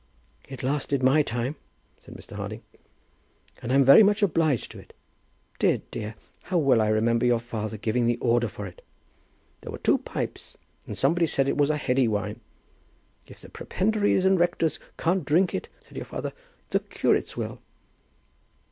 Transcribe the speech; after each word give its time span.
"It 0.49 0.61
has 0.61 0.63
lasted 0.67 1.03
my 1.03 1.21
time," 1.21 1.57
said 1.99 2.15
Mr. 2.15 2.31
Harding, 2.35 2.63
"and 3.61 3.71
I'm 3.71 3.83
very 3.83 4.01
much 4.01 4.23
obliged 4.23 4.71
to 4.71 4.79
it. 4.79 4.93
Dear, 5.59 5.83
dear; 5.91 6.15
how 6.45 6.57
well 6.57 6.81
I 6.81 6.87
remember 6.87 7.23
your 7.23 7.37
father 7.37 7.77
giving 7.77 8.07
the 8.07 8.17
order 8.17 8.47
for 8.47 8.65
it! 8.65 8.83
There 9.61 9.71
were 9.71 9.77
two 9.77 9.99
pipes, 9.99 10.57
and 10.87 10.97
somebody 10.97 11.27
said 11.27 11.47
it 11.47 11.55
was 11.55 11.69
a 11.69 11.77
heady 11.77 12.07
wine. 12.07 12.39
'If 13.27 13.41
the 13.41 13.49
prebendaries 13.49 14.25
and 14.25 14.39
rectors 14.39 14.79
can't 14.97 15.23
drink 15.23 15.53
it,' 15.53 15.67
said 15.81 15.95
your 15.97 16.05
father, 16.07 16.33
'the 16.71 16.79
curates 16.79 17.37
will.'" 17.37 17.61